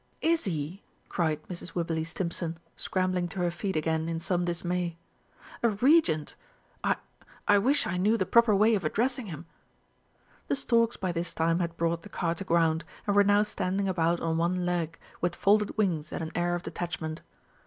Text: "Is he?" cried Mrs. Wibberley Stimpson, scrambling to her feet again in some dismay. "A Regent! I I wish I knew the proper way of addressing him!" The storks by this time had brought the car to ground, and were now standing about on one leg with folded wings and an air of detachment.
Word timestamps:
"Is 0.23 0.45
he?" 0.45 0.81
cried 1.09 1.43
Mrs. 1.47 1.75
Wibberley 1.75 2.03
Stimpson, 2.03 2.57
scrambling 2.75 3.27
to 3.27 3.39
her 3.41 3.51
feet 3.51 3.75
again 3.75 4.09
in 4.09 4.19
some 4.19 4.45
dismay. 4.45 4.97
"A 5.61 5.69
Regent! 5.69 6.33
I 6.83 6.95
I 7.47 7.59
wish 7.59 7.85
I 7.85 7.97
knew 7.97 8.17
the 8.17 8.25
proper 8.25 8.55
way 8.55 8.73
of 8.73 8.83
addressing 8.83 9.27
him!" 9.27 9.45
The 10.47 10.55
storks 10.55 10.97
by 10.97 11.11
this 11.11 11.35
time 11.35 11.59
had 11.59 11.77
brought 11.77 12.01
the 12.01 12.09
car 12.09 12.33
to 12.33 12.43
ground, 12.43 12.83
and 13.05 13.15
were 13.15 13.23
now 13.23 13.43
standing 13.43 13.87
about 13.87 14.19
on 14.21 14.37
one 14.39 14.65
leg 14.65 14.97
with 15.21 15.35
folded 15.35 15.77
wings 15.77 16.11
and 16.11 16.23
an 16.23 16.31
air 16.33 16.55
of 16.55 16.63
detachment. 16.63 17.21